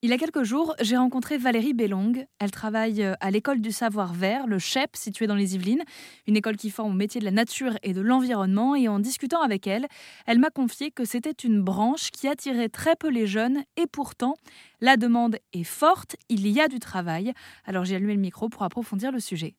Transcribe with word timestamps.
Il 0.00 0.10
y 0.10 0.12
a 0.12 0.16
quelques 0.16 0.44
jours, 0.44 0.76
j'ai 0.80 0.96
rencontré 0.96 1.38
Valérie 1.38 1.74
Bellong. 1.74 2.24
Elle 2.38 2.52
travaille 2.52 3.02
euh, 3.02 3.14
à 3.18 3.32
l'école 3.32 3.60
du 3.60 3.72
savoir-vert, 3.72 4.46
le 4.46 4.60
CHEP, 4.60 4.94
situé 4.94 5.26
dans 5.26 5.34
les 5.34 5.56
Yvelines, 5.56 5.82
une 6.28 6.36
école 6.36 6.56
qui 6.56 6.70
forme 6.70 6.92
au 6.92 6.94
métier 6.94 7.18
de 7.18 7.24
la 7.24 7.32
nature 7.32 7.72
et 7.82 7.92
de 7.94 8.00
l'environnement. 8.00 8.76
Et 8.76 8.86
en 8.86 9.00
discutant 9.00 9.42
avec 9.42 9.66
elle, 9.66 9.88
elle 10.26 10.38
m'a 10.38 10.50
confié 10.50 10.92
que 10.92 11.04
c'était 11.04 11.32
une 11.32 11.60
branche 11.62 12.12
qui 12.12 12.28
attirait 12.28 12.68
très 12.68 12.94
peu 12.94 13.08
les 13.08 13.26
jeunes. 13.26 13.64
Et 13.76 13.88
pourtant, 13.90 14.36
la 14.80 14.96
demande 14.96 15.38
est 15.52 15.64
forte, 15.64 16.14
il 16.28 16.46
y 16.46 16.60
a 16.60 16.68
du 16.68 16.78
travail. 16.78 17.32
Alors 17.64 17.84
j'ai 17.84 17.96
allumé 17.96 18.14
le 18.14 18.20
micro 18.20 18.48
pour 18.48 18.62
approfondir 18.62 19.10
le 19.10 19.18
sujet. 19.18 19.56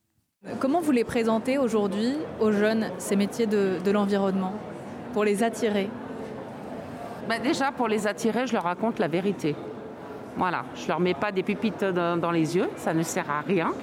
Comment 0.62 0.80
vous 0.80 0.94
les 0.94 1.04
présentez 1.04 1.58
aujourd'hui 1.58 2.14
aux 2.40 2.54
jeunes, 2.54 2.92
ces 2.98 3.18
métiers 3.18 3.46
de, 3.46 3.80
de 3.84 3.92
l'environnement, 3.92 4.54
pour 5.12 5.26
les 5.26 5.44
attirer? 5.44 5.90
Bah 7.28 7.40
Déjà, 7.40 7.74
pour 7.74 7.90
les 7.90 8.08
attirer, 8.08 8.48
je 8.48 8.54
leur 8.54 8.64
raconte 8.64 9.00
la 9.00 9.10
vérité. 9.10 9.58
Voilà, 10.38 10.64
je 10.76 10.84
ne 10.84 10.88
leur 10.88 11.00
mets 11.00 11.14
pas 11.14 11.32
des 11.32 11.44
pupites 11.44 11.84
dans, 11.84 12.32
les 12.32 12.56
yeux, 12.56 12.70
ça 12.78 12.94
ne 12.94 13.04
sert 13.04 13.30
à 13.30 13.42
rien. 13.42 13.74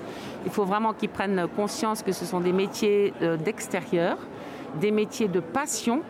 Il 0.44 0.50
faut 0.50 0.64
vraiment 0.64 0.92
qu'ils 0.92 1.08
prennent 1.08 1.46
conscience 1.54 2.02
que 2.02 2.12
ce 2.12 2.24
sont 2.24 2.40
des 2.40 2.52
métiers 2.52 3.12
euh, 3.20 3.36
d'extérieur, 3.36 4.16
des 4.76 4.90
métiers 4.90 5.28
de 5.28 5.40
passion. 5.40 6.02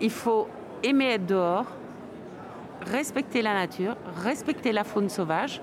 Il 0.00 0.10
faut 0.10 0.48
aimer 0.82 1.12
être 1.12 1.26
dehors, 1.26 1.66
respecter 2.82 3.42
la 3.42 3.54
nature, 3.54 3.96
respecter 4.22 4.72
la 4.72 4.84
faune 4.84 5.08
sauvage. 5.08 5.62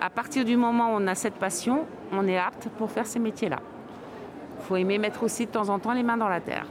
À 0.00 0.10
partir 0.10 0.44
du 0.44 0.56
moment 0.56 0.92
où 0.92 0.98
on 0.98 1.06
a 1.06 1.14
cette 1.14 1.34
passion, 1.34 1.86
on 2.12 2.26
est 2.26 2.38
apte 2.38 2.68
pour 2.76 2.90
faire 2.90 3.06
ces 3.06 3.18
métiers-là. 3.18 3.58
Il 4.58 4.64
faut 4.64 4.76
aimer 4.76 4.98
mettre 4.98 5.22
aussi 5.22 5.46
de 5.46 5.50
temps 5.50 5.68
en 5.68 5.78
temps 5.78 5.92
les 5.92 6.02
mains 6.02 6.16
dans 6.16 6.28
la 6.28 6.40
terre. 6.40 6.66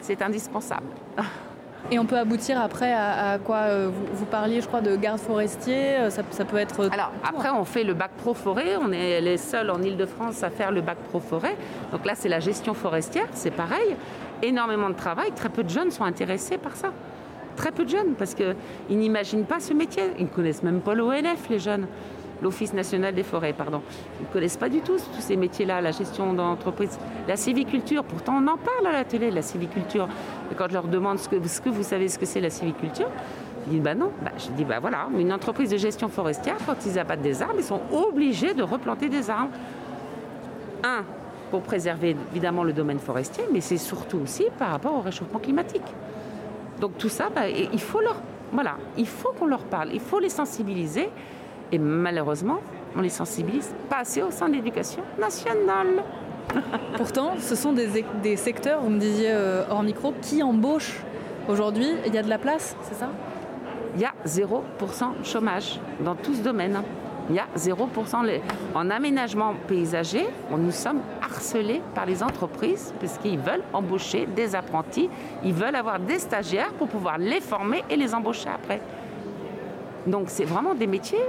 C'est 0.00 0.22
indispensable. 0.22 0.86
Et 1.90 1.98
on 1.98 2.06
peut 2.06 2.18
aboutir 2.18 2.60
après 2.60 2.92
à, 2.92 3.38
quoi 3.38 3.56
euh, 3.56 3.90
vous, 4.12 4.24
parliez, 4.24 4.60
je 4.60 4.66
crois, 4.66 4.80
de 4.80 4.96
garde 4.96 5.18
forestier. 5.18 5.96
Euh, 5.96 6.10
ça, 6.10 6.22
peut 6.22 6.56
être. 6.56 6.88
Alors 6.92 7.12
après, 7.28 7.50
on 7.50 7.64
fait 7.64 7.84
le 7.84 7.94
bac 7.94 8.12
pro 8.16 8.34
forêt. 8.34 8.76
On 8.80 8.92
est 8.92 9.20
les 9.20 9.36
seuls 9.36 9.70
en 9.70 9.82
Ile-de-France 9.82 10.42
à 10.42 10.50
faire 10.50 10.70
le 10.70 10.80
bac 10.80 10.98
pro 11.10 11.20
forêt. 11.20 11.56
Donc 11.90 12.06
là, 12.06 12.14
c'est 12.14 12.28
la 12.28 12.40
gestion 12.40 12.74
forestière. 12.74 13.26
C'est 13.32 13.50
pareil. 13.50 13.96
Énormément 14.42 14.88
de 14.88 14.94
travail. 14.94 15.32
Très 15.32 15.48
peu 15.48 15.62
de 15.62 15.70
jeunes 15.70 15.90
sont 15.90 16.04
intéressés 16.04 16.56
par 16.56 16.76
ça. 16.76 16.92
Très 17.56 17.70
peu 17.70 17.84
de 17.84 17.90
jeunes 17.90 18.14
parce 18.18 18.34
qu'ils 18.34 18.54
n'imaginent 18.98 19.44
pas 19.44 19.60
ce 19.60 19.74
métier. 19.74 20.04
Ils 20.18 20.24
ne 20.24 20.30
connaissent 20.30 20.62
même 20.62 20.80
pas 20.80 20.94
l'ONF, 20.94 21.48
les 21.50 21.58
jeunes 21.58 21.86
l'Office 22.42 22.74
national 22.74 23.14
des 23.14 23.22
forêts, 23.22 23.52
pardon. 23.52 23.80
Ils 24.20 24.26
ne 24.26 24.32
connaissent 24.32 24.56
pas 24.56 24.68
du 24.68 24.80
tout 24.80 24.96
tous 24.96 25.20
ces 25.20 25.36
métiers-là, 25.36 25.80
la 25.80 25.92
gestion 25.92 26.32
d'entreprise. 26.32 26.98
La 27.28 27.36
civiculture, 27.36 28.04
pourtant 28.04 28.34
on 28.42 28.46
en 28.48 28.58
parle 28.58 28.86
à 28.88 28.92
la 28.92 29.04
télé, 29.04 29.30
la 29.30 29.42
civiculture. 29.42 30.08
Et 30.50 30.54
quand 30.54 30.66
je 30.68 30.74
leur 30.74 30.88
demande 30.88 31.18
ce 31.18 31.28
que, 31.28 31.68
vous 31.68 31.82
savez 31.82 32.08
ce 32.08 32.18
que 32.18 32.26
c'est 32.26 32.40
la 32.40 32.50
civiculture, 32.50 33.08
ils 33.66 33.74
disent 33.74 33.82
bah 33.82 33.94
non. 33.94 34.10
Bah, 34.22 34.32
je 34.36 34.50
dis 34.50 34.64
bah 34.64 34.80
voilà, 34.80 35.06
une 35.16 35.32
entreprise 35.32 35.70
de 35.70 35.76
gestion 35.76 36.08
forestière, 36.08 36.56
quand 36.66 36.84
ils 36.84 36.98
abattent 36.98 37.22
des 37.22 37.42
arbres, 37.42 37.54
ils 37.58 37.64
sont 37.64 37.80
obligés 37.92 38.54
de 38.54 38.62
replanter 38.62 39.08
des 39.08 39.30
arbres. 39.30 39.52
Un, 40.84 41.04
pour 41.52 41.62
préserver 41.62 42.16
évidemment 42.32 42.64
le 42.64 42.72
domaine 42.72 42.98
forestier, 42.98 43.44
mais 43.52 43.60
c'est 43.60 43.76
surtout 43.76 44.18
aussi 44.18 44.46
par 44.58 44.70
rapport 44.70 44.94
au 44.94 45.00
réchauffement 45.00 45.38
climatique. 45.38 45.82
Donc 46.80 46.98
tout 46.98 47.08
ça, 47.08 47.28
bah, 47.32 47.48
il 47.48 47.80
faut 47.80 48.00
leur, 48.00 48.16
voilà, 48.52 48.76
il 48.96 49.06
faut 49.06 49.32
qu'on 49.38 49.46
leur 49.46 49.62
parle, 49.62 49.90
il 49.92 50.00
faut 50.00 50.18
les 50.18 50.28
sensibiliser. 50.28 51.08
Et 51.72 51.78
malheureusement, 51.78 52.58
on 52.94 53.00
les 53.00 53.08
sensibilise 53.08 53.74
pas 53.88 54.00
assez 54.00 54.22
au 54.22 54.30
sein 54.30 54.48
de 54.48 54.54
l'éducation 54.54 55.02
nationale. 55.18 56.04
Pourtant, 56.96 57.32
ce 57.38 57.54
sont 57.54 57.72
des, 57.72 58.36
secteurs, 58.36 58.82
vous 58.82 58.90
me 58.90 58.98
disiez 58.98 59.30
euh, 59.30 59.64
hors 59.70 59.82
micro, 59.82 60.12
qui 60.20 60.42
embauchent 60.42 61.00
aujourd'hui. 61.48 61.88
Il 62.06 62.14
y 62.14 62.18
a 62.18 62.22
de 62.22 62.28
la 62.28 62.38
place, 62.38 62.76
c'est 62.82 62.94
ça? 62.94 63.08
Il 63.94 64.00
y 64.00 64.04
a 64.04 64.12
0% 64.26 65.18
de 65.18 65.24
chômage 65.24 65.80
dans 66.04 66.14
tout 66.14 66.34
ce 66.34 66.42
domaine. 66.42 66.82
Il 67.30 67.36
y 67.36 67.38
a 67.38 67.46
0%. 67.56 68.40
En 68.74 68.90
aménagement 68.90 69.54
paysager, 69.66 70.26
nous 70.50 70.70
sommes 70.70 71.00
harcelés 71.22 71.80
par 71.94 72.04
les 72.04 72.22
entreprises 72.22 72.92
parce 73.00 73.16
qu'ils 73.18 73.38
veulent 73.38 73.62
embaucher 73.72 74.26
des 74.26 74.54
apprentis, 74.54 75.08
ils 75.44 75.54
veulent 75.54 75.76
avoir 75.76 76.00
des 76.00 76.18
stagiaires 76.18 76.72
pour 76.72 76.88
pouvoir 76.88 77.18
les 77.18 77.40
former 77.40 77.84
et 77.88 77.96
les 77.96 78.14
embaucher 78.14 78.48
après. 78.48 78.80
Donc 80.06 80.24
c'est 80.28 80.44
vraiment 80.44 80.74
des 80.74 80.86
métiers 80.86 81.22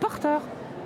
porteurs, 0.00 0.42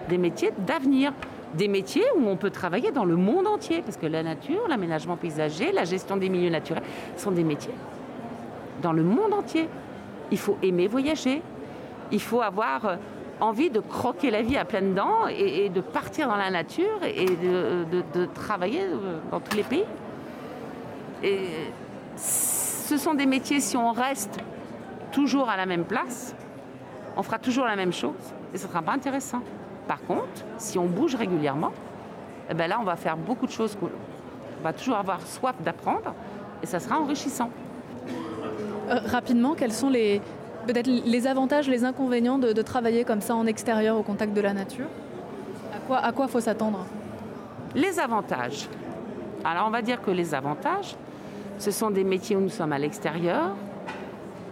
des 0.09 0.19
métiers 0.19 0.53
d'avenir, 0.59 1.13
des 1.55 1.69
métiers 1.69 2.05
où 2.17 2.29
on 2.29 2.37
peut 2.37 2.51
travailler 2.51 2.93
dans 2.93 3.05
le 3.05 3.17
monde 3.17 3.47
entier, 3.47 3.83
parce 3.83 3.97
que 3.97 4.07
la 4.07 4.23
nature, 4.23 4.69
l'aménagement 4.69 5.17
paysager, 5.17 5.73
la 5.73 5.85
gestion 5.85 6.17
des 6.17 6.29
milieux 6.29 6.51
naturels 6.51 6.85
sont 7.17 7.33
des 7.33 7.45
métiers 7.45 7.75
dans 8.81 8.93
le 8.93 9.03
monde 9.03 9.33
entier. 9.33 9.69
Il 10.31 10.39
faut 10.39 10.57
aimer 10.63 10.87
voyager, 10.87 11.43
il 12.13 12.21
faut 12.21 12.41
avoir 12.41 12.87
euh, 12.87 12.97
envie 13.41 13.71
de 13.71 13.81
croquer 13.81 14.31
la 14.31 14.43
vie 14.43 14.57
à 14.57 14.65
pleines 14.65 14.95
dents 14.95 15.27
et, 15.29 15.69
de 15.69 15.81
partir 15.81 16.29
dans 16.29 16.37
la 16.37 16.51
nature 16.51 17.03
et 17.05 17.27
de, 17.27 18.27
travailler 18.35 18.83
euh, 18.83 19.19
dans 19.31 19.41
tous 19.41 19.57
les 19.57 19.63
pays. 19.63 19.85
Et 21.23 21.39
ce 22.17 22.97
sont 22.97 23.15
des 23.15 23.27
métiers, 23.27 23.61
si 23.61 23.77
on 23.77 23.93
reste 23.93 24.39
toujours 25.13 25.49
à 25.49 25.57
la 25.57 25.67
même 25.67 25.85
place, 25.85 26.35
on 27.21 27.23
fera 27.23 27.39
toujours 27.39 27.67
la 27.67 27.77
même 27.77 27.93
chose 27.93 28.15
et 28.55 28.57
ce 28.57 28.65
ne 28.65 28.71
sera 28.71 28.81
pas 28.81 28.93
intéressant. 28.93 29.43
Par 29.87 30.01
contre, 30.07 30.43
si 30.57 30.79
on 30.79 30.87
bouge 30.87 31.15
régulièrement, 31.15 31.71
eh 32.49 32.55
ben 32.55 32.67
là, 32.67 32.79
on 32.81 32.85
va 32.85 32.97
faire 32.97 33.19
beaucoup 33.19 33.47
de 33.47 33.51
choses. 33.53 33.77
On 33.83 34.65
va 34.65 34.73
toujours 34.73 34.97
avoir 34.97 35.21
soif 35.21 35.55
d'apprendre 35.63 36.15
et 36.63 36.67
ça 36.67 36.81
sera 36.81 36.99
enrichissant. 36.99 37.51
Euh, 38.89 39.01
rapidement, 39.05 39.55
quels 39.55 39.75
sont 39.75 39.91
les, 39.91 40.23
peut-être 40.67 40.87
les 40.87 41.27
avantages, 41.27 41.69
les 41.69 41.85
inconvénients 41.85 42.39
de, 42.39 42.63
travailler 42.63 43.05
comme 43.05 43.21
ça 43.21 43.35
en 43.35 43.47
extérieur 43.47 43.99
au 43.99 44.03
contact 44.03 44.33
de 44.33 44.41
la 44.41 44.55
nature? 44.55 44.89
À 45.75 45.79
quoi 45.87 45.99
à 45.99 46.13
quoi 46.13 46.27
faut 46.27 46.41
s'attendre? 46.41 46.87
Les 47.75 48.01
avantages. 48.01 48.67
Alors 49.45 49.67
on 49.67 49.71
va 49.71 49.83
dire 49.83 50.01
que 50.01 50.11
les 50.11 50.35
avantages, 50.35 50.97
ce 51.59 51.71
sont 51.71 51.91
des 51.91 52.05
métiers 52.05 52.37
où 52.37 52.41
nous 52.41 52.49
sommes 52.49 52.73
à 52.73 52.79
l'extérieur, 52.79 53.55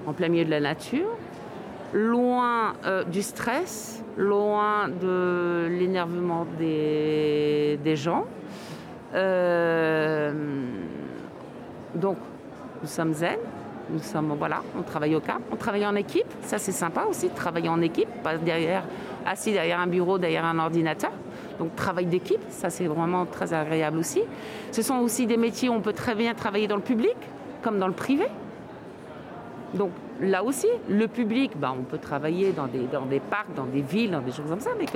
en 0.06 0.12
plein 0.12 0.28
milieu 0.28 0.44
de 0.44 0.50
la 0.50 0.60
nature, 0.60 1.08
loin 1.92 2.74
euh, 2.84 3.04
du 3.04 3.22
stress, 3.22 4.02
loin 4.16 4.88
de 4.88 5.68
l'énervement 5.70 6.46
des, 6.58 7.96
gens. 7.96 8.26
Euh, 9.14 10.32
donc, 11.94 12.16
nous 12.82 12.88
sommes 12.88 13.14
zen, 13.14 13.38
nous 13.90 14.00
sommes, 14.00 14.34
voilà, 14.38 14.62
on 14.78 14.82
travaille 14.82 15.14
au 15.14 15.20
cap, 15.20 15.40
on 15.50 15.56
travaille 15.56 15.86
en 15.86 15.94
équipe, 15.94 16.26
ça 16.42 16.58
c'est 16.58 16.72
sympa 16.72 17.04
aussi 17.08 17.30
travailler 17.30 17.68
en 17.68 17.80
équipe, 17.80 18.08
pas 18.22 18.34
assis 19.26 19.52
derrière 19.52 19.80
un 19.80 19.86
bureau, 19.86 20.18
derrière 20.18 20.44
un 20.44 20.58
ordinateur. 20.58 21.12
Donc 21.58 21.74
travail 21.74 22.06
d'équipe, 22.06 22.40
ça 22.50 22.70
c'est 22.70 22.86
vraiment 22.86 23.26
très 23.26 23.52
agréable 23.52 23.98
aussi. 23.98 24.22
Ce 24.70 24.82
sont 24.82 24.98
aussi 24.98 25.26
des 25.26 25.36
métiers 25.36 25.68
où 25.68 25.72
on 25.72 25.80
peut 25.80 25.92
très 25.92 26.14
bien 26.14 26.34
travailler 26.34 26.68
dans 26.68 26.76
le 26.76 26.82
public 26.82 27.16
comme 27.62 27.78
dans 27.78 27.88
le 27.88 27.94
privé. 27.94 28.26
Donc 29.74 29.90
là 30.20 30.42
aussi, 30.42 30.66
le 30.88 31.06
public, 31.08 31.52
bah, 31.56 31.74
on 31.78 31.82
peut 31.82 31.98
travailler 31.98 32.52
dans 32.52 32.66
des, 32.66 32.86
dans 32.90 33.04
des 33.04 33.20
parcs, 33.20 33.54
dans 33.54 33.66
des 33.66 33.82
villes, 33.82 34.12
dans 34.12 34.20
des 34.20 34.32
choses 34.32 34.48
comme 34.48 34.60
ça, 34.60 34.70
mais 34.78 34.86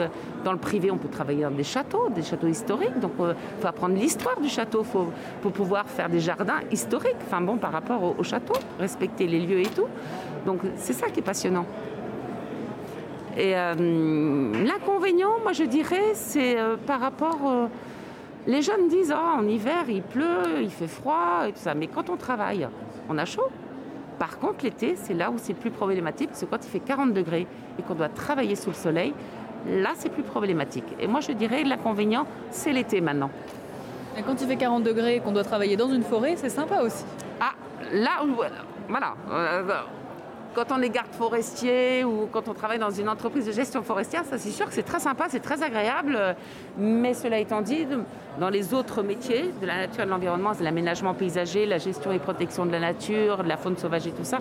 dans 0.45 0.53
le 0.53 0.59
privé, 0.59 0.91
on 0.91 0.97
peut 0.97 1.09
travailler 1.09 1.43
dans 1.43 1.51
des 1.51 1.65
châteaux, 1.65 2.09
des 2.09 2.23
châteaux 2.23 2.47
historiques. 2.47 2.99
Donc 2.99 3.13
il 3.19 3.25
euh, 3.27 3.35
faut 3.61 3.69
apprendre 3.69 3.95
l'histoire 3.97 4.41
du 4.41 4.49
château, 4.49 4.83
faut, 4.83 5.09
pour 5.43 5.53
pouvoir 5.53 5.87
faire 5.87 6.09
des 6.09 6.21
jardins 6.21 6.61
historiques, 6.71 7.17
enfin 7.27 7.43
bon, 7.43 7.59
par 7.59 7.73
rapport 7.73 8.19
au, 8.19 8.23
château, 8.23 8.55
respecter 8.79 9.27
les 9.27 9.41
lieux 9.41 9.61
et 9.61 9.67
tout. 9.67 9.87
Donc 10.47 10.61
c'est 10.77 10.95
ça 10.95 11.09
qui 11.09 11.21
est 11.21 11.25
passionnant. 11.25 11.67
Et 13.37 13.57
euh, 13.57 13.75
l'inconvénient, 14.65 15.39
moi 15.43 15.53
je 15.53 15.65
dirais, 15.65 16.15
c'est 16.15 16.59
euh, 16.59 16.77
par 16.87 17.01
rapport... 17.01 17.69
les 18.47 18.63
jeunes 18.63 18.89
disent, 18.89 19.15
oh, 19.15 19.39
en 19.41 19.47
hiver, 19.47 19.85
il 19.89 20.03
pleut, 20.03 20.63
il 20.63 20.71
fait 20.71 20.89
froid 20.89 21.45
et 21.47 21.53
tout 21.53 21.59
ça. 21.59 21.75
Mais 21.75 21.89
quand 21.89 22.09
on 22.09 22.17
travaille, 22.17 22.67
on 23.11 23.19
a 23.19 23.27
chaud. 23.27 23.51
Par 24.19 24.39
contre, 24.39 24.65
l'été, 24.65 24.95
c'est 24.97 25.15
là 25.15 25.31
où 25.31 25.35
c'est 25.37 25.55
plus 25.55 25.71
problématique, 25.71 26.29
parce 26.29 26.41
que 26.41 26.47
quand 26.47 26.65
il 26.65 26.69
fait 26.69 26.81
40 26.81 27.13
degrés 27.13 27.47
et 27.79 27.83
qu'on 27.83 27.95
doit 27.95 28.09
travailler 28.09 28.55
sous 28.55 28.71
le 28.71 28.77
soleil, 28.77 29.15
là, 29.67 29.91
c'est 29.95 30.11
plus 30.11 30.23
problématique. 30.23 30.85
Et 31.01 31.07
moi, 31.07 31.21
je 31.21 31.33
dirais 31.33 31.65
l'inconvénient, 31.65 32.27
c'est 32.51 32.73
l'été 32.73 33.01
maintenant. 33.01 33.31
Et 34.19 34.23
quand 34.23 34.41
il 34.41 34.47
fait 34.47 34.57
40 34.57 34.83
degrés 34.83 35.17
et 35.17 35.21
qu'on 35.21 35.33
doit 35.33 35.45
travailler 35.45 35.77
dans 35.77 35.91
une 35.93 36.03
forêt, 36.03 36.35
c'est 36.37 36.51
sympa 36.51 36.83
aussi. 36.83 37.05
Ah, 37.41 37.53
là, 37.93 38.23
voilà. 38.89 39.15
Euh, 39.31 39.63
quand 40.55 40.71
on 40.71 40.83
est 40.83 40.91
garde 40.91 41.13
forestier 41.13 42.05
ou 42.05 42.29
quand 42.31 42.49
on 42.49 42.55
travaille 42.55 42.79
dans 42.79 42.91
une 42.91 43.09
entreprise 43.09 43.47
de 43.47 43.53
gestion 43.53 43.83
forestière, 43.83 44.25
ça 44.25 44.39
c'est 44.39 44.51
sûr 44.51 44.67
que 44.67 44.75
c'est 44.75 44.83
très 44.83 45.01
sympa, 45.01 45.27
c'est 45.29 45.41
très 45.41 45.63
agréable. 45.63 46.19
Mais 46.79 47.15
cela 47.15 47.39
étant 47.39 47.63
dit, 47.63 47.87
dans 48.39 48.51
les 48.51 48.75
autres 48.75 49.03
métiers 49.03 49.51
de 49.61 49.67
la 49.67 49.87
nature 49.87 50.03
et 50.03 50.07
de 50.07 50.11
l'environnement, 50.11 50.53
c'est 50.55 50.65
l'aménagement 50.65 51.15
paysager, 51.15 51.67
la 51.67 51.79
gestion 51.79 52.13
et 52.13 52.19
protection 52.19 52.67
de 52.67 52.73
la 52.73 52.81
nature, 52.81 53.43
de 53.43 53.49
la 53.49 53.57
faune 53.57 53.77
sauvage 53.77 54.07
et 54.07 54.13
tout 54.13 54.25
ça. 54.25 54.39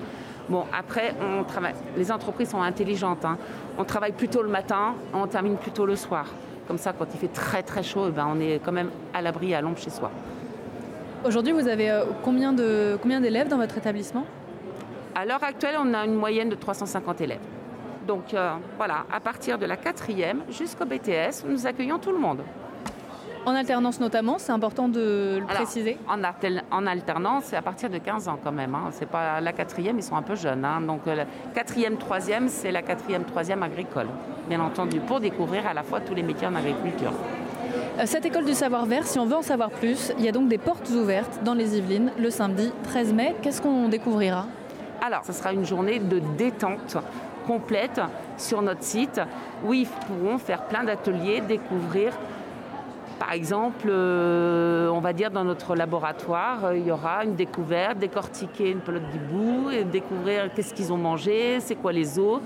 Bon, 0.50 0.66
après, 0.78 1.14
on 1.22 1.44
travaille. 1.44 1.76
Les 1.96 2.12
entreprises 2.12 2.50
sont 2.50 2.62
intelligentes. 2.62 3.24
Hein. 3.24 3.38
On 3.78 3.84
travaille 3.84 4.12
plutôt 4.12 4.42
le 4.42 4.50
matin, 4.50 4.96
on 5.14 5.28
termine 5.28 5.58
plutôt 5.58 5.86
le 5.86 5.96
soir. 5.96 6.26
Comme 6.68 6.78
ça, 6.78 6.94
quand 6.94 7.06
il 7.14 7.20
fait 7.20 7.28
très 7.28 7.64
très 7.64 7.84
chaud, 7.84 8.06
eh 8.10 8.12
ben, 8.12 8.28
on 8.30 8.40
est 8.40 8.60
quand 8.64 8.72
même 8.72 8.90
à 9.14 9.22
l'abri, 9.22 9.54
à 9.54 9.62
l'ombre 9.62 9.78
chez 9.78 9.90
soi. 9.90 10.12
Aujourd'hui, 11.24 11.54
vous 11.54 11.68
avez 11.68 11.92
euh, 11.92 12.04
combien 12.24 12.52
d'élèves 12.54 13.48
dans 13.48 13.58
votre 13.58 13.78
établissement? 13.78 14.26
À 15.16 15.26
l'heure 15.26 15.44
actuelle, 15.44 15.76
on 15.80 15.94
a 15.94 16.06
une 16.06 16.16
moyenne 16.16 16.50
de 16.50 16.56
350 16.56 17.22
élèves. 17.22 17.40
Donc 18.08 18.34
euh, 18.34 18.54
voilà, 18.78 19.06
à 19.12 19.20
partir 19.20 19.58
de 19.58 19.66
la 19.66 19.78
quatrième 19.78 20.44
jusqu'au 20.50 20.86
BTS, 20.86 21.46
nous 21.48 21.68
accueillons 21.68 22.00
tout 22.00 22.12
le 22.12 22.18
monde. 22.18 22.42
En 23.46 23.56
alternance 23.56 24.00
notamment, 24.00 24.38
c'est 24.38 24.52
important 24.52 24.88
de 24.88 25.40
le 25.40 25.46
préciser 25.46 25.98
en, 26.08 26.86
alternance, 26.86 27.46
c'est 27.46 27.56
à 27.56 27.62
partir 27.64 27.90
de 27.90 27.98
15 27.98 28.28
ans 28.28 28.40
quand 28.44 28.52
même. 28.52 28.76
Hein. 28.76 28.90
C'est 28.92 29.08
pas 29.08 29.42
la 29.42 29.52
quatrième, 29.52 29.98
ils 29.98 30.04
sont 30.04 30.16
un 30.16 30.22
peu 30.22 30.36
jeunes. 30.36 30.64
Hein. 30.64 30.82
Donc 30.82 31.08
la 31.08 31.26
quatrième, 31.56 31.98
troisième, 31.98 32.50
c'est 32.50 32.72
la 32.72 32.84
quatrième, 32.84 33.24
troisième 33.24 33.64
agricole, 33.64 34.08
bien 34.48 34.62
entendu, 34.62 35.00
pour 35.00 35.20
découvrir 35.20 35.66
à 35.66 35.74
la 35.74 35.82
fois 35.82 36.02
tous 36.02 36.14
les 36.14 36.22
métiers 36.22 36.48
en 36.48 36.56
agriculture. 36.56 37.14
Euh, 37.98 38.04
cette 38.06 38.26
école 38.26 38.46
du 38.46 38.54
savoir-vert, 38.54 39.08
si 39.08 39.18
on 39.18 39.26
veut 39.26 39.36
en 39.36 39.42
savoir 39.42 39.72
plus, 39.72 40.14
il 40.20 40.26
y 40.26 40.28
a 40.28 40.32
donc 40.32 40.48
des 40.48 40.60
portes 40.60 40.90
ouvertes 40.90 41.44
dans 41.44 41.56
les 41.56 41.78
Yvelines 41.78 42.12
le 42.20 42.30
samedi 42.30 42.72
13 42.84 43.14
mai. 43.14 43.36
Qu'est-ce 43.42 43.62
qu'on 43.62 43.90
découvrira? 43.90 44.46
Alors, 45.04 45.26
ce 45.26 45.34
sera 45.34 45.52
une 45.52 45.66
journée 45.66 45.98
de 45.98 46.20
détente 46.38 46.98
complète 47.48 48.00
sur 48.38 48.62
notre 48.62 48.84
site 48.84 49.20
où 49.66 49.74
ils 49.74 49.88
pourront 49.88 50.38
faire 50.38 50.64
plein 50.68 50.84
d'ateliers, 50.84 51.42
découvrir 51.42 52.14
par 53.22 53.34
exemple, 53.34 53.88
euh, 53.88 54.90
on 54.90 55.00
va 55.00 55.14
dire 55.14 55.30
dans 55.30 55.44
notre 55.44 55.76
laboratoire, 55.76 56.66
euh, 56.66 56.78
il 56.78 56.88
y 56.88 56.92
aura 56.92 57.24
une 57.24 57.36
découverte, 57.36 58.00
décortiquer 58.00 58.72
une 58.72 58.80
pelote 58.80 59.08
d'hibou, 59.12 59.70
et 59.70 59.84
découvrir 59.84 60.52
qu'est-ce 60.56 60.74
qu'ils 60.74 60.92
ont 60.92 60.98
mangé, 60.98 61.60
c'est 61.60 61.76
quoi 61.76 61.92
les 61.92 62.18
os. 62.18 62.42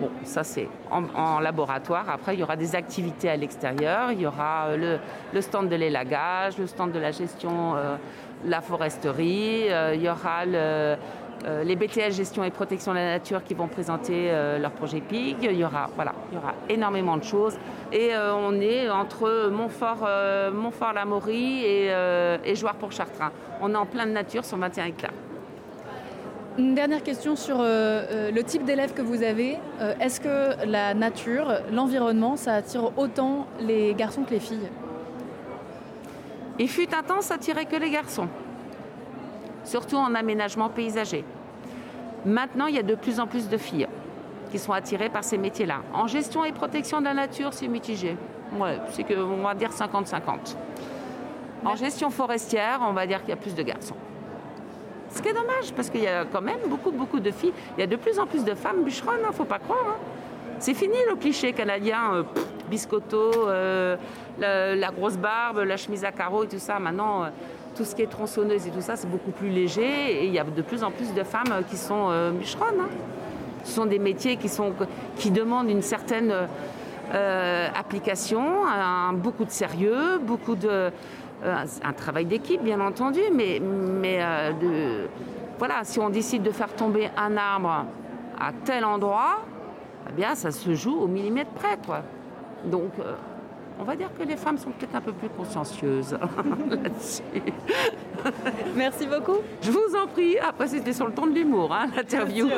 Bon, 0.00 0.10
ça 0.24 0.42
c'est 0.42 0.68
en, 0.90 1.38
laboratoire. 1.38 2.10
Après, 2.10 2.34
il 2.34 2.40
y 2.40 2.42
aura 2.42 2.56
des 2.56 2.74
activités 2.74 3.30
à 3.30 3.36
l'extérieur. 3.36 4.10
Il 4.10 4.20
y 4.20 4.26
aura 4.26 4.66
euh, 4.70 4.98
le, 5.32 5.40
stand 5.40 5.68
de 5.68 5.76
l'élagage, 5.76 6.58
le 6.58 6.66
stand 6.66 6.90
de 6.90 6.98
la 6.98 7.12
gestion, 7.12 7.76
la 8.44 8.60
foresterie. 8.60 9.68
il 9.94 10.02
y 10.02 10.08
aura 10.08 10.44
le, 10.44 10.96
euh, 11.46 11.62
les 11.62 11.76
BTS 11.76 12.12
Gestion 12.12 12.42
et 12.42 12.50
Protection 12.50 12.92
de 12.92 12.98
la 12.98 13.18
Nature 13.18 13.44
qui 13.44 13.54
vont 13.54 13.68
présenter 13.68 14.30
euh, 14.30 14.58
leur 14.58 14.72
projet 14.72 15.00
PIG. 15.00 15.36
Il 15.42 15.56
y 15.56 15.64
aura, 15.64 15.88
voilà, 15.94 16.12
il 16.30 16.34
y 16.34 16.38
aura 16.38 16.54
énormément 16.68 17.16
de 17.16 17.22
choses. 17.22 17.56
Et 17.92 18.14
euh, 18.14 18.34
on 18.34 18.60
est 18.60 18.90
entre 18.90 19.48
Montfort, 19.50 20.08
Montfort 20.52 20.92
la 20.92 21.04
Maurie 21.04 21.62
et, 21.64 21.86
et 22.44 22.54
pour 22.80 22.92
Chartrain. 22.92 23.30
On 23.60 23.72
est 23.72 23.76
en 23.76 23.86
pleine 23.86 24.12
nature 24.12 24.44
sur 24.44 24.58
21 24.58 24.86
hectares. 24.86 25.12
Une 26.58 26.74
dernière 26.74 27.02
question 27.02 27.36
sur 27.36 27.58
le 27.58 28.40
type 28.42 28.64
d'élèves 28.64 28.94
que 28.94 29.02
vous 29.02 29.22
avez. 29.22 29.58
Est-ce 30.00 30.20
que 30.20 30.64
la 30.66 30.94
nature, 30.94 31.52
l'environnement, 31.70 32.36
ça 32.36 32.54
attire 32.54 32.96
autant 32.96 33.46
les 33.60 33.92
garçons 33.94 34.22
que 34.22 34.30
les 34.30 34.40
filles? 34.40 34.70
Il 36.58 36.68
fut 36.68 36.88
un 36.94 37.02
temps, 37.02 37.20
ça 37.20 37.34
attirait 37.34 37.66
que 37.66 37.76
les 37.76 37.90
garçons 37.90 38.28
surtout 39.66 39.96
en 39.96 40.14
aménagement 40.14 40.68
paysager. 40.68 41.24
Maintenant, 42.26 42.66
il 42.66 42.74
y 42.74 42.78
a 42.78 42.82
de 42.82 42.96
plus 42.96 43.20
en 43.20 43.28
plus 43.28 43.48
de 43.48 43.56
filles 43.56 43.86
qui 44.50 44.58
sont 44.58 44.72
attirées 44.72 45.08
par 45.08 45.22
ces 45.22 45.38
métiers-là. 45.38 45.82
En 45.94 46.08
gestion 46.08 46.44
et 46.44 46.52
protection 46.52 46.98
de 46.98 47.04
la 47.04 47.14
nature, 47.14 47.52
c'est 47.52 47.68
mitigé. 47.68 48.16
Ouais, 48.58 48.78
c'est 48.90 49.04
que 49.04 49.14
on 49.14 49.42
va 49.42 49.54
dire 49.54 49.70
50-50. 49.70 50.56
En 51.64 51.76
gestion 51.76 52.10
forestière, 52.10 52.80
on 52.82 52.92
va 52.92 53.06
dire 53.06 53.20
qu'il 53.20 53.30
y 53.30 53.32
a 53.32 53.36
plus 53.36 53.54
de 53.54 53.62
garçons. 53.62 53.96
Ce 55.10 55.22
qui 55.22 55.28
est 55.28 55.32
dommage, 55.32 55.72
parce 55.74 55.88
qu'il 55.88 56.02
y 56.02 56.08
a 56.08 56.24
quand 56.24 56.42
même 56.42 56.58
beaucoup, 56.66 56.90
beaucoup 56.90 57.20
de 57.20 57.30
filles. 57.30 57.52
Il 57.76 57.80
y 57.80 57.84
a 57.84 57.86
de 57.86 57.96
plus 57.96 58.18
en 58.18 58.26
plus 58.26 58.44
de 58.44 58.54
femmes 58.54 58.82
bûcheronnes, 58.82 59.20
ne 59.20 59.26
hein, 59.26 59.32
faut 59.32 59.44
pas 59.44 59.60
croire. 59.60 59.86
Hein. 59.88 59.96
C'est 60.58 60.74
fini 60.74 60.96
le 61.08 61.16
cliché 61.16 61.52
canadien, 61.52 62.12
euh, 62.12 62.22
biscotto, 62.68 63.48
euh, 63.48 63.96
la, 64.38 64.90
grosse 64.90 65.16
barbe, 65.16 65.58
la 65.58 65.76
chemise 65.76 66.04
à 66.04 66.12
carreaux 66.12 66.44
et 66.44 66.48
tout 66.48 66.58
ça. 66.58 66.78
Maintenant, 66.80 67.24
euh, 67.24 67.28
tout 67.76 67.84
ce 67.84 67.94
qui 67.94 68.02
est 68.02 68.10
tronçonneuse 68.10 68.66
et 68.66 68.70
tout 68.70 68.80
ça, 68.80 68.96
c'est 68.96 69.10
beaucoup 69.10 69.30
plus 69.30 69.50
léger. 69.50 70.22
Et 70.22 70.26
il 70.26 70.32
y 70.32 70.38
a 70.38 70.44
de 70.44 70.62
plus 70.62 70.82
en 70.82 70.90
plus 70.90 71.12
de 71.14 71.22
femmes 71.22 71.62
qui 71.68 71.76
sont 71.76 72.08
bûcheronnes. 72.32 72.80
Hein. 72.80 72.88
Ce 73.64 73.72
sont 73.72 73.86
des 73.86 73.98
métiers 73.98 74.36
qui, 74.36 74.48
sont, 74.48 74.72
qui 75.16 75.30
demandent 75.30 75.70
une 75.70 75.82
certaine 75.82 76.32
application, 77.12 78.44
beaucoup 79.14 79.44
de 79.44 79.50
sérieux, 79.50 80.18
beaucoup 80.18 80.54
de. 80.54 80.90
un 81.44 81.92
travail 81.92 82.26
d'équipe, 82.26 82.62
bien 82.62 82.80
entendu, 82.80 83.20
mais, 83.32 83.60
mais 83.60 84.20
de, 84.60 85.08
voilà, 85.58 85.84
si 85.84 85.98
on 85.98 86.10
décide 86.10 86.42
de 86.42 86.50
faire 86.50 86.72
tomber 86.74 87.10
un 87.16 87.36
arbre 87.36 87.86
à 88.38 88.52
tel 88.64 88.84
endroit, 88.84 89.40
eh 90.08 90.12
bien, 90.12 90.34
ça 90.34 90.50
se 90.50 90.74
joue 90.74 90.94
au 90.94 91.06
millimètre 91.06 91.50
près. 91.52 91.78
Donc, 92.64 92.90
euh, 92.98 93.14
on 93.78 93.84
va 93.84 93.96
dire 93.96 94.10
que 94.18 94.22
les 94.22 94.36
femmes 94.36 94.58
sont 94.58 94.70
peut-être 94.70 94.94
un 94.94 95.00
peu 95.00 95.12
plus 95.12 95.28
consciencieuses 95.28 96.12
là-dessus. 96.70 97.22
Merci 98.74 99.06
beaucoup. 99.06 99.38
Je 99.62 99.70
vous 99.70 99.96
en 99.96 100.06
prie. 100.06 100.38
Après, 100.38 100.68
c'était 100.68 100.92
sur 100.92 101.06
le 101.06 101.14
ton 101.14 101.26
de 101.26 101.34
l'humour, 101.34 101.72
hein, 101.72 101.86
l'interview. 101.94 102.48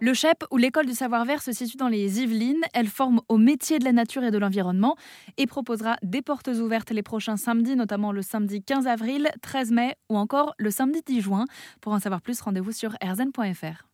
Le 0.00 0.14
CHEP, 0.14 0.44
ou 0.50 0.56
l'école 0.56 0.86
du 0.86 0.94
savoir-vert, 0.94 1.42
se 1.42 1.52
situe 1.52 1.76
dans 1.76 1.88
les 1.88 2.20
Yvelines. 2.20 2.62
Elle 2.74 2.88
forme 2.88 3.20
au 3.28 3.38
métier 3.38 3.78
de 3.78 3.84
la 3.84 3.92
nature 3.92 4.24
et 4.24 4.30
de 4.30 4.38
l'environnement 4.38 4.96
et 5.36 5.46
proposera 5.46 5.96
des 6.02 6.22
portes 6.22 6.48
ouvertes 6.48 6.90
les 6.90 7.02
prochains 7.02 7.36
samedis, 7.36 7.76
notamment 7.76 8.12
le 8.12 8.22
samedi 8.22 8.62
15 8.62 8.86
avril, 8.86 9.30
13 9.42 9.72
mai 9.72 9.94
ou 10.10 10.16
encore 10.16 10.54
le 10.58 10.70
samedi 10.70 11.00
10 11.06 11.20
juin. 11.20 11.44
Pour 11.80 11.92
en 11.92 12.00
savoir 12.00 12.20
plus, 12.20 12.40
rendez-vous 12.40 12.72
sur 12.72 12.96
erzen.fr. 13.00 13.93